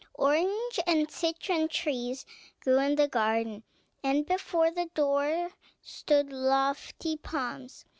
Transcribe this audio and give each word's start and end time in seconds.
Orange 0.15 0.79
and 0.87 1.11
citron 1.11 1.67
trees 1.67 2.25
grew 2.61 2.79
in 2.79 2.95
the 2.95 3.07
garden, 3.07 3.61
and 4.03 4.25
before 4.25 4.71
the 4.71 4.87
door 4.95 5.51
stood 5.83 6.33
lofty 6.33 7.15
palms. 7.17 7.85